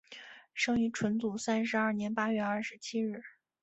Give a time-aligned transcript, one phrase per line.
[0.55, 3.21] 生于纯祖三十二年八月二十七日。